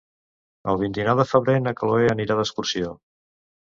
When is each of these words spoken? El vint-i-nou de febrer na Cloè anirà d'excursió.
El 0.73 0.79
vint-i-nou 0.85 1.21
de 1.21 1.27
febrer 1.33 1.57
na 1.69 1.77
Cloè 1.85 2.11
anirà 2.17 2.43
d'excursió. 2.43 3.01